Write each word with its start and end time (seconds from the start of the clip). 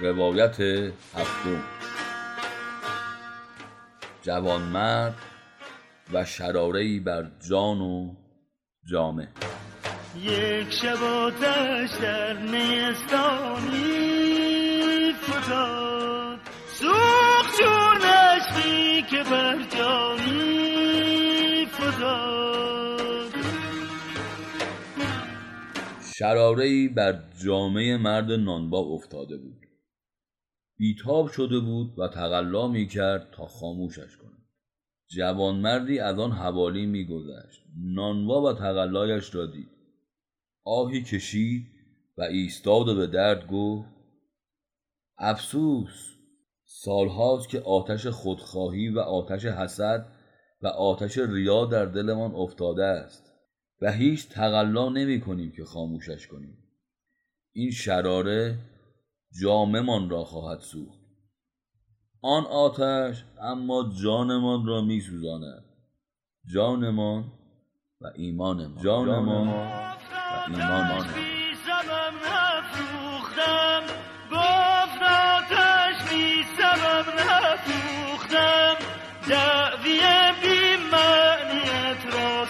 روایت 0.00 0.60
هفتم. 1.14 1.62
جوانمرد 4.22 5.14
و 6.12 6.24
شراره 6.24 7.00
بر 7.00 7.30
جان 7.48 7.80
و 7.80 8.14
جامه. 8.90 9.28
یک 10.22 10.70
شب 10.70 11.02
آتش 11.02 11.90
در 12.02 12.32
نیستانی 12.32 13.84
فتاد 15.12 16.40
سوخت 16.66 17.58
چون 17.58 17.96
نشتی 17.96 19.02
که 19.02 19.22
بر 19.30 19.58
جانی 19.76 21.66
فتاد 21.66 23.34
شراره 26.14 26.88
بر 26.88 27.18
جامعه 27.44 27.96
مرد 27.96 28.32
نانبا 28.32 28.78
افتاده 28.78 29.36
بود. 29.36 29.63
بیتاب 30.76 31.28
شده 31.28 31.60
بود 31.60 31.98
و 31.98 32.08
تقلا 32.08 32.68
می 32.68 32.86
کرد 32.86 33.30
تا 33.30 33.46
خاموشش 33.46 34.16
کند. 34.16 34.48
جوانمردی 35.06 35.98
از 35.98 36.18
آن 36.18 36.32
حوالی 36.32 36.86
میگذشت. 36.86 37.62
نانوا 37.76 38.42
و 38.42 38.52
تقلایش 38.52 39.34
را 39.34 39.46
دید. 39.46 39.70
آهی 40.64 41.02
کشید 41.02 41.66
و 42.18 42.22
ایستاد 42.22 42.88
و 42.88 42.94
به 42.94 43.06
درد 43.06 43.46
گفت 43.46 43.88
افسوس! 45.18 46.14
سالهاست 46.64 47.48
که 47.48 47.60
آتش 47.60 48.06
خودخواهی 48.06 48.88
و 48.88 48.98
آتش 48.98 49.44
حسد 49.44 50.06
و 50.62 50.66
آتش 50.66 51.18
ریا 51.18 51.64
در 51.64 51.84
دلمان 51.84 52.34
افتاده 52.34 52.84
است 52.84 53.32
و 53.82 53.92
هیچ 53.92 54.28
تقلا 54.28 54.88
نمی 54.88 55.20
کنیم 55.20 55.52
که 55.52 55.64
خاموشش 55.64 56.26
کنیم. 56.26 56.58
این 57.52 57.70
شراره 57.70 58.58
جاممان 59.42 60.10
را 60.10 60.24
خواهد 60.24 60.60
سوخت. 60.60 60.98
آن 62.22 62.44
آتش 62.44 63.24
اما 63.40 63.92
جانمان 64.02 64.66
را 64.66 64.80
می 64.80 65.00
سوزاند 65.00 65.64
جانمان 66.54 67.32
و 68.00 68.06
ایمانمان. 68.14 68.82
جانمان 68.82 69.48
و 69.48 69.84
ایمانمان. 70.48 71.06
دعوی 79.28 80.00
بی 80.42 80.76
معنیت 80.92 82.14
را 82.14 82.46